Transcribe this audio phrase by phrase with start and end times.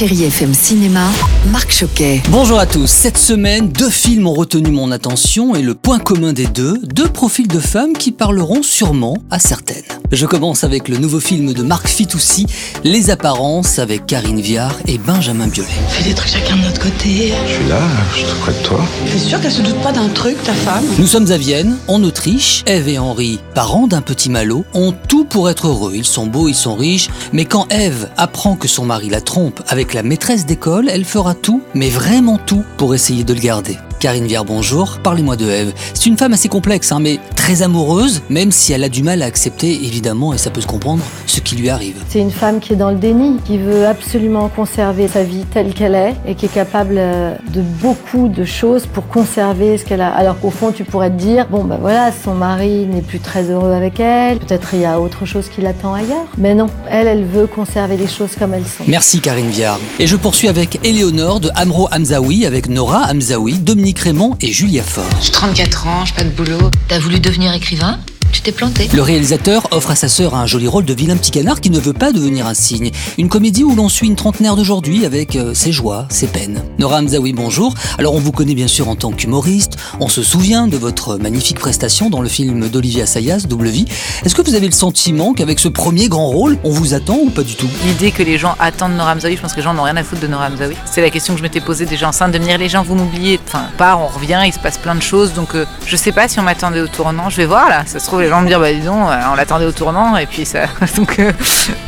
[0.00, 1.10] Chérie FM Cinéma,
[1.52, 2.22] Marc Choquet.
[2.30, 2.86] Bonjour à tous.
[2.86, 7.06] Cette semaine, deux films ont retenu mon attention et le point commun des deux, deux
[7.06, 9.99] profils de femmes qui parleront sûrement à certaines.
[10.12, 12.46] Je commence avec le nouveau film de Marc Fitoussi,
[12.82, 15.68] Les Apparences, avec Karine Viard et Benjamin Biolay.
[15.88, 17.32] Fais des trucs chacun de notre côté.
[17.46, 17.80] Je suis là,
[18.10, 18.80] je suis tout près de toi.
[19.06, 20.84] T'es sûr qu'elle se doute pas d'un truc, ta femme?
[20.98, 22.64] Nous sommes à Vienne, en Autriche.
[22.66, 25.92] Eve et Henri, parents d'un petit malot, ont tout pour être heureux.
[25.94, 29.60] Ils sont beaux, ils sont riches, mais quand Eve apprend que son mari la trompe
[29.68, 33.78] avec la maîtresse d'école, elle fera tout, mais vraiment tout, pour essayer de le garder.
[34.00, 34.98] Karine Viard, bonjour.
[35.02, 35.74] Parlez-moi de Eve.
[35.92, 39.20] C'est une femme assez complexe, hein, mais très amoureuse, même si elle a du mal
[39.20, 41.96] à accepter, évidemment, et ça peut se comprendre, ce qui lui arrive.
[42.08, 45.74] C'est une femme qui est dans le déni, qui veut absolument conserver sa vie telle
[45.74, 50.00] qu'elle est et qui est capable euh, de beaucoup de choses pour conserver ce qu'elle
[50.00, 50.08] a.
[50.08, 53.50] Alors qu'au fond, tu pourrais te dire, bon ben voilà, son mari n'est plus très
[53.50, 56.26] heureux avec elle, peut-être il y a autre chose qui l'attend ailleurs.
[56.38, 58.84] Mais non, elle, elle veut conserver les choses comme elles sont.
[58.88, 59.78] Merci Karine Viard.
[59.98, 64.82] Et je poursuis avec Éléonore de Amro Hamzaoui, avec Nora Hamzaoui, Dominique Raymond et Julia
[64.82, 65.04] Faure.
[65.20, 66.70] J'ai 34 ans, j'ai pas de boulot.
[66.88, 67.98] T'as voulu devenir écrivain?
[68.40, 68.88] Tu t'es planté.
[68.94, 71.78] Le réalisateur offre à sa sœur un joli rôle de vilain petit canard qui ne
[71.78, 72.90] veut pas devenir un cygne.
[73.18, 76.62] Une comédie où l'on suit une trentenaire d'aujourd'hui avec euh, ses joies, ses peines.
[76.78, 77.74] Nora Hamzaoui, bonjour.
[77.98, 79.76] Alors on vous connaît bien sûr en tant qu'humoriste.
[80.00, 83.84] On se souvient de votre magnifique prestation dans le film d'Olivia Sayas, Double Vie.
[84.24, 87.30] Est-ce que vous avez le sentiment qu'avec ce premier grand rôle, on vous attend ou
[87.30, 87.68] pas du tout?
[87.84, 90.04] L'idée que les gens attendent Nora Hamzaoui, je pense que les gens n'ont rien à
[90.04, 90.76] foutre de Nora Hamzaoui.
[90.90, 92.94] C'est la question que je m'étais posée déjà enceinte de me dire les gens vous
[92.94, 93.38] m'oubliez.
[93.46, 95.34] Enfin, part, on revient, il se passe plein de choses.
[95.34, 97.28] Donc euh, je sais pas si on m'attendait au tournant.
[97.28, 97.84] Je vais voir là.
[97.86, 100.26] Ça se trouve gens me dire bah dis donc, euh, on l'attendait au tournant et
[100.26, 100.66] puis ça.
[100.96, 101.32] donc, euh,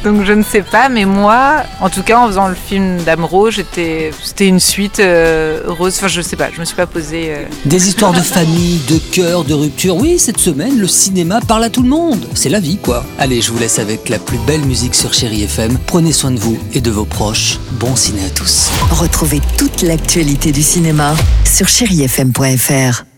[0.05, 3.51] donc je ne sais pas, mais moi, en tout cas, en faisant le film d'Amro,
[3.51, 5.95] j'étais, c'était une suite euh, heureuse.
[5.97, 7.33] Enfin, je sais pas, je me suis pas posé.
[7.65, 9.97] Des histoires de famille, de cœur, de rupture.
[9.97, 12.27] Oui, cette semaine, le cinéma parle à tout le monde.
[12.35, 13.05] C'est la vie, quoi.
[13.19, 15.79] Allez, je vous laisse avec la plus belle musique sur Chéri FM.
[15.87, 17.59] Prenez soin de vous et de vos proches.
[17.73, 18.71] Bon ciné à tous.
[18.91, 23.12] Retrouvez toute l'actualité du cinéma sur chérifm.fr.